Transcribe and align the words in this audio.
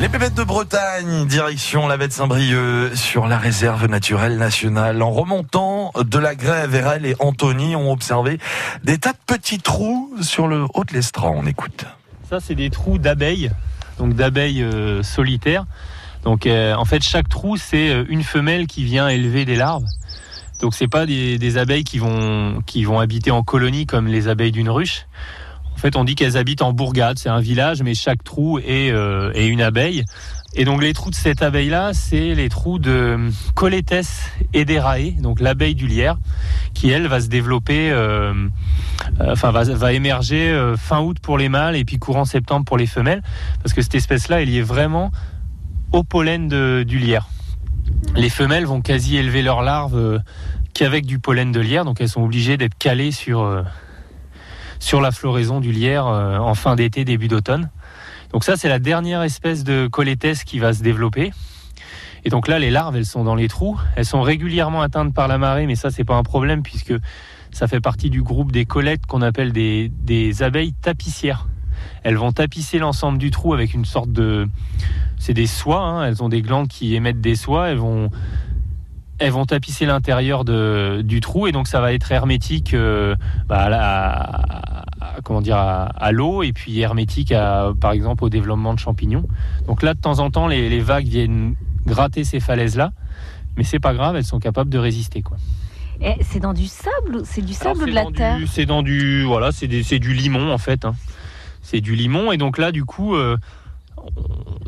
Les 0.00 0.08
bébêtes 0.08 0.34
de 0.34 0.42
Bretagne, 0.42 1.24
direction 1.26 1.86
la 1.86 1.96
de 1.96 2.10
Saint-Brieuc, 2.10 2.96
sur 2.96 3.28
la 3.28 3.38
réserve 3.38 3.86
naturelle 3.86 4.36
nationale. 4.36 5.02
En 5.02 5.12
remontant 5.12 5.92
de 5.94 6.18
la 6.18 6.34
grève, 6.34 6.74
elle 6.74 7.06
et 7.06 7.14
Anthony 7.20 7.76
ont 7.76 7.92
observé 7.92 8.40
des 8.82 8.98
tas 8.98 9.12
de 9.12 9.18
petits 9.24 9.60
trous 9.60 10.10
sur 10.20 10.48
le 10.48 10.66
haut 10.74 10.82
de 10.82 10.94
l'Estran. 10.94 11.32
On 11.36 11.46
écoute. 11.46 11.84
Ça, 12.28 12.40
c'est 12.40 12.56
des 12.56 12.70
trous 12.70 12.98
d'abeilles, 12.98 13.52
donc 13.98 14.14
d'abeilles 14.14 14.64
euh, 14.64 15.04
solitaires. 15.04 15.64
Donc, 16.24 16.46
euh, 16.46 16.74
en 16.74 16.84
fait, 16.84 17.04
chaque 17.04 17.28
trou, 17.28 17.56
c'est 17.56 17.90
euh, 17.90 18.04
une 18.08 18.24
femelle 18.24 18.66
qui 18.66 18.82
vient 18.82 19.08
élever 19.08 19.44
des 19.44 19.54
larves. 19.54 19.84
Donc, 20.60 20.74
c'est 20.74 20.88
pas 20.88 21.06
des, 21.06 21.38
des 21.38 21.56
abeilles 21.56 21.84
qui 21.84 22.00
vont, 22.00 22.62
qui 22.66 22.82
vont 22.82 22.98
habiter 22.98 23.30
en 23.30 23.44
colonie 23.44 23.86
comme 23.86 24.08
les 24.08 24.26
abeilles 24.26 24.50
d'une 24.50 24.70
ruche. 24.70 25.06
En 25.76 25.78
fait, 25.78 25.94
on 25.94 26.04
dit 26.04 26.14
qu'elles 26.14 26.38
habitent 26.38 26.62
en 26.62 26.72
bourgade. 26.72 27.18
C'est 27.18 27.28
un 27.28 27.40
village, 27.40 27.82
mais 27.82 27.94
chaque 27.94 28.24
trou 28.24 28.58
est, 28.58 28.90
euh, 28.90 29.30
est 29.34 29.46
une 29.46 29.60
abeille. 29.60 30.04
Et 30.54 30.64
donc, 30.64 30.80
les 30.80 30.94
trous 30.94 31.10
de 31.10 31.14
cette 31.14 31.42
abeille-là, 31.42 31.92
c'est 31.92 32.34
les 32.34 32.48
trous 32.48 32.78
de 32.78 33.28
Coletes 33.54 34.30
ederae, 34.54 35.10
donc 35.20 35.38
l'abeille 35.40 35.74
du 35.74 35.86
lierre, 35.86 36.16
qui 36.72 36.88
elle 36.88 37.06
va 37.08 37.20
se 37.20 37.28
développer, 37.28 37.90
euh, 37.90 38.32
euh, 39.20 39.32
enfin 39.32 39.50
va, 39.50 39.92
émerger 39.92 40.58
fin 40.78 41.00
août 41.00 41.18
pour 41.20 41.36
les 41.36 41.50
mâles 41.50 41.76
et 41.76 41.84
puis 41.84 41.98
courant 41.98 42.24
septembre 42.24 42.64
pour 42.64 42.78
les 42.78 42.86
femelles, 42.86 43.22
parce 43.62 43.74
que 43.74 43.82
cette 43.82 43.96
espèce-là, 43.96 44.40
elle 44.40 44.48
est 44.48 44.62
vraiment 44.62 45.12
au 45.92 46.04
pollen 46.04 46.48
de- 46.48 46.84
du 46.88 46.98
lierre. 46.98 47.28
Les 48.14 48.30
femelles 48.30 48.64
vont 48.64 48.80
quasi 48.80 49.18
élever 49.18 49.42
leurs 49.42 49.60
larves 49.60 50.22
qu'avec 50.72 51.04
du 51.04 51.18
pollen 51.18 51.52
de 51.52 51.60
lierre, 51.60 51.84
donc 51.84 52.00
elles 52.00 52.08
sont 52.08 52.22
obligées 52.22 52.56
d'être 52.56 52.78
calées 52.78 53.12
sur 53.12 53.62
sur 54.78 55.00
la 55.00 55.10
floraison 55.10 55.60
du 55.60 55.72
lierre 55.72 56.06
euh, 56.06 56.38
en 56.38 56.54
fin 56.54 56.76
d'été, 56.76 57.04
début 57.04 57.28
d'automne. 57.28 57.70
Donc 58.32 58.44
ça, 58.44 58.56
c'est 58.56 58.68
la 58.68 58.78
dernière 58.78 59.22
espèce 59.22 59.64
de 59.64 59.86
colétès 59.86 60.44
qui 60.44 60.58
va 60.58 60.72
se 60.72 60.82
développer. 60.82 61.32
Et 62.24 62.28
donc 62.28 62.48
là, 62.48 62.58
les 62.58 62.70
larves, 62.70 62.96
elles 62.96 63.06
sont 63.06 63.24
dans 63.24 63.36
les 63.36 63.48
trous. 63.48 63.78
Elles 63.94 64.04
sont 64.04 64.22
régulièrement 64.22 64.82
atteintes 64.82 65.14
par 65.14 65.28
la 65.28 65.38
marée, 65.38 65.66
mais 65.66 65.76
ça, 65.76 65.90
c'est 65.90 66.04
pas 66.04 66.16
un 66.16 66.24
problème 66.24 66.62
puisque 66.62 66.94
ça 67.52 67.68
fait 67.68 67.80
partie 67.80 68.10
du 68.10 68.22
groupe 68.22 68.52
des 68.52 68.66
collectes 68.66 69.06
qu'on 69.06 69.22
appelle 69.22 69.52
des, 69.52 69.88
des 69.88 70.42
abeilles 70.42 70.72
tapissières. 70.72 71.46
Elles 72.02 72.16
vont 72.16 72.32
tapisser 72.32 72.78
l'ensemble 72.78 73.18
du 73.18 73.30
trou 73.30 73.54
avec 73.54 73.74
une 73.74 73.84
sorte 73.84 74.10
de... 74.10 74.48
C'est 75.18 75.34
des 75.34 75.46
soies, 75.46 75.80
hein. 75.80 76.04
elles 76.04 76.22
ont 76.22 76.28
des 76.28 76.42
glandes 76.42 76.68
qui 76.68 76.94
émettent 76.94 77.20
des 77.20 77.36
soies, 77.36 77.68
elles 77.68 77.78
vont, 77.78 78.10
elles 79.18 79.30
vont 79.32 79.46
tapisser 79.46 79.86
l'intérieur 79.86 80.44
de- 80.44 81.02
du 81.02 81.20
trou 81.20 81.46
et 81.46 81.52
donc 81.52 81.68
ça 81.68 81.80
va 81.80 81.92
être 81.92 82.10
hermétique 82.12 82.74
euh, 82.74 83.14
bah, 83.48 83.60
à, 83.60 83.68
la- 83.68 84.10
à- 85.00 85.20
comment 85.24 85.40
dire, 85.40 85.56
à, 85.56 85.84
à 85.86 86.12
l'eau 86.12 86.42
et 86.42 86.52
puis 86.52 86.78
hermétique 86.80 87.32
à, 87.32 87.72
par 87.80 87.92
exemple 87.92 88.24
au 88.24 88.28
développement 88.28 88.74
de 88.74 88.78
champignons. 88.78 89.26
Donc 89.66 89.82
là, 89.82 89.94
de 89.94 90.00
temps 90.00 90.18
en 90.18 90.30
temps, 90.30 90.46
les, 90.48 90.68
les 90.68 90.80
vagues 90.80 91.06
viennent 91.06 91.54
gratter 91.86 92.24
ces 92.24 92.40
falaises-là, 92.40 92.92
mais 93.56 93.64
c'est 93.64 93.80
pas 93.80 93.94
grave, 93.94 94.16
elles 94.16 94.24
sont 94.24 94.40
capables 94.40 94.70
de 94.70 94.78
résister. 94.78 95.22
Quoi. 95.22 95.36
C'est 96.20 96.40
dans 96.40 96.52
du 96.52 96.66
sable 96.66 97.16
ou 97.16 97.22
c'est 97.24 97.40
du 97.40 97.54
sable 97.54 97.84
ou 97.84 97.86
de 97.86 97.92
la 97.92 98.04
terre? 98.06 98.38
C'est 98.46 98.66
dans 98.66 98.82
du, 98.82 99.22
voilà, 99.24 99.50
c'est 99.52 99.66
du 99.68 100.12
limon 100.12 100.52
en 100.52 100.58
fait. 100.58 100.84
hein. 100.84 100.94
C'est 101.62 101.80
du 101.80 101.96
limon 101.96 102.32
et 102.32 102.36
donc 102.36 102.58
là, 102.58 102.70
du 102.70 102.84
coup, 102.84 103.16
euh, 103.16 103.38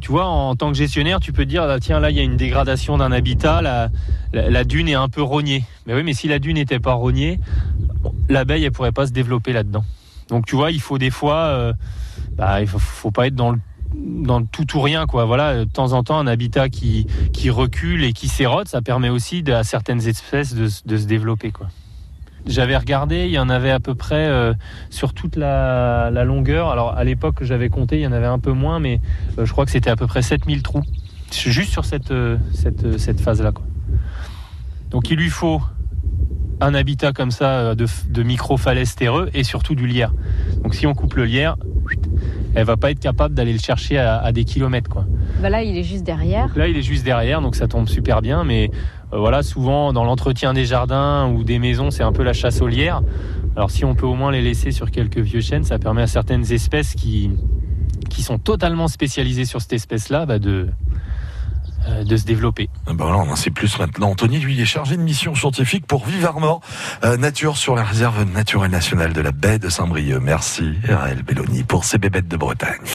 tu 0.00 0.10
vois, 0.10 0.26
en 0.26 0.54
tant 0.56 0.70
que 0.70 0.76
gestionnaire, 0.76 1.20
tu 1.20 1.32
peux 1.32 1.46
dire, 1.46 1.62
ah, 1.62 1.80
tiens, 1.80 2.00
là, 2.00 2.10
il 2.10 2.16
y 2.16 2.20
a 2.20 2.22
une 2.22 2.36
dégradation 2.36 2.98
d'un 2.98 3.12
habitat, 3.12 3.62
la, 4.32 4.64
dune 4.64 4.88
est 4.88 4.94
un 4.94 5.08
peu 5.08 5.22
rognée. 5.22 5.64
Mais 5.86 5.94
oui, 5.94 6.02
mais 6.02 6.12
si 6.12 6.28
la 6.28 6.38
dune 6.38 6.54
n'était 6.54 6.80
pas 6.80 6.92
rognée, 6.92 7.40
l'abeille, 8.28 8.64
elle 8.64 8.72
pourrait 8.72 8.92
pas 8.92 9.06
se 9.06 9.12
développer 9.12 9.52
là-dedans. 9.52 9.84
Donc 10.28 10.46
tu 10.46 10.56
vois, 10.56 10.70
il 10.70 10.80
faut 10.80 10.98
des 10.98 11.10
fois, 11.10 11.46
euh, 11.46 11.72
bah, 12.36 12.60
il 12.60 12.66
faut, 12.66 12.78
faut 12.78 13.10
pas 13.10 13.26
être 13.26 13.34
dans 13.34 13.52
le 13.52 13.58
tout 14.50 14.76
ou 14.76 14.80
rien 14.80 15.06
quoi 15.06 15.24
voilà 15.24 15.64
de 15.64 15.70
temps 15.70 15.92
en 15.92 16.02
temps 16.02 16.18
un 16.18 16.26
habitat 16.26 16.68
qui 16.68 17.06
recule 17.48 18.04
et 18.04 18.12
qui 18.12 18.28
s'érode 18.28 18.68
ça 18.68 18.82
permet 18.82 19.08
aussi 19.08 19.44
à 19.46 19.62
certaines 19.62 20.06
espèces 20.06 20.54
de, 20.54 20.68
de 20.84 20.96
se 20.96 21.06
développer 21.06 21.52
quoi 21.52 21.68
j'avais 22.46 22.76
regardé, 22.76 23.26
il 23.26 23.32
y 23.32 23.38
en 23.38 23.48
avait 23.48 23.70
à 23.70 23.80
peu 23.80 23.94
près 23.94 24.28
euh, 24.28 24.54
sur 24.90 25.12
toute 25.12 25.36
la, 25.36 26.10
longueur. 26.24 26.70
Alors 26.70 26.96
à 26.96 27.04
l'époque 27.04 27.36
que 27.36 27.44
j'avais 27.44 27.68
compté, 27.68 27.98
il 27.98 28.02
y 28.02 28.06
en 28.06 28.12
avait 28.12 28.26
un 28.26 28.38
peu 28.38 28.52
moins, 28.52 28.78
mais 28.78 29.00
euh, 29.38 29.44
je 29.44 29.52
crois 29.52 29.64
que 29.64 29.70
c'était 29.70 29.90
à 29.90 29.96
peu 29.96 30.06
près 30.06 30.22
7000 30.22 30.62
trous. 30.62 30.82
Juste 31.32 31.72
sur 31.72 31.84
cette, 31.84 32.12
euh, 32.12 32.38
phase-là. 33.18 33.52
Donc 34.90 35.10
il 35.10 35.16
lui 35.16 35.28
faut 35.28 35.60
un 36.60 36.72
habitat 36.72 37.12
comme 37.12 37.30
ça 37.30 37.74
de 37.74 38.22
micro-falaises 38.22 38.94
terreux 38.94 39.28
et 39.34 39.44
surtout 39.44 39.74
du 39.74 39.86
lierre. 39.86 40.12
Donc 40.62 40.74
si 40.74 40.86
on 40.86 40.94
coupe 40.94 41.14
le 41.14 41.24
lierre, 41.24 41.56
elle 42.56 42.64
va 42.64 42.78
pas 42.78 42.90
être 42.90 43.00
capable 43.00 43.34
d'aller 43.34 43.52
le 43.52 43.58
chercher 43.58 43.98
à, 43.98 44.16
à 44.16 44.32
des 44.32 44.44
kilomètres. 44.44 44.88
Quoi. 44.88 45.04
Bah 45.42 45.50
Là, 45.50 45.62
il 45.62 45.76
est 45.76 45.82
juste 45.82 46.04
derrière. 46.04 46.48
Là, 46.56 46.68
il 46.68 46.76
est 46.76 46.82
juste 46.82 47.04
derrière, 47.04 47.42
donc 47.42 47.54
ça 47.54 47.68
tombe 47.68 47.86
super 47.86 48.22
bien. 48.22 48.44
Mais 48.44 48.70
euh, 49.12 49.18
voilà, 49.18 49.42
souvent 49.42 49.92
dans 49.92 50.04
l'entretien 50.04 50.54
des 50.54 50.64
jardins 50.64 51.30
ou 51.30 51.44
des 51.44 51.58
maisons, 51.58 51.90
c'est 51.90 52.02
un 52.02 52.12
peu 52.12 52.22
la 52.22 52.32
chasse 52.32 52.62
aux 52.62 52.66
lierres. 52.66 53.02
Alors 53.56 53.70
si 53.70 53.84
on 53.84 53.94
peut 53.94 54.06
au 54.06 54.14
moins 54.14 54.32
les 54.32 54.40
laisser 54.40 54.70
sur 54.70 54.90
quelques 54.90 55.18
vieux 55.18 55.42
chênes, 55.42 55.64
ça 55.64 55.78
permet 55.78 56.02
à 56.02 56.06
certaines 56.06 56.50
espèces 56.50 56.94
qui, 56.94 57.30
qui 58.08 58.22
sont 58.22 58.38
totalement 58.38 58.88
spécialisées 58.88 59.44
sur 59.44 59.60
cette 59.60 59.74
espèce-là 59.74 60.24
bah, 60.24 60.38
de, 60.38 60.68
de 62.04 62.16
se 62.16 62.24
développer. 62.24 62.68
Ah 62.86 62.92
Ben 62.92 63.04
voilà, 63.04 63.18
on 63.18 63.30
en 63.30 63.36
sait 63.36 63.50
plus 63.50 63.78
maintenant. 63.78 64.10
Anthony, 64.10 64.38
lui, 64.38 64.60
est 64.60 64.66
chargé 64.66 64.96
de 64.96 65.02
mission 65.02 65.34
scientifique 65.34 65.86
pour 65.86 66.06
Vive 66.06 66.26
Armor 66.26 66.60
euh, 67.04 67.16
Nature 67.16 67.56
sur 67.56 67.74
la 67.74 67.84
réserve 67.84 68.24
naturelle 68.24 68.70
nationale 68.70 69.12
de 69.12 69.20
la 69.20 69.32
baie 69.32 69.58
de 69.58 69.68
Saint-Brieuc. 69.68 70.20
Merci, 70.22 70.74
RL 70.88 71.22
Belloni, 71.22 71.62
pour 71.62 71.84
ces 71.84 71.98
bébêtes 71.98 72.28
de 72.28 72.36
Bretagne. 72.36 72.82